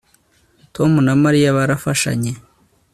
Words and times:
Tom 0.75 0.91
na 1.05 1.13
Mariya 1.23 1.55
barafashanye 1.57 2.31